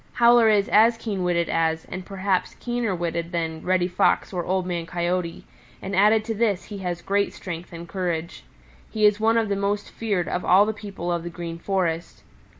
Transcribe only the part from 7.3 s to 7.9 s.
strength and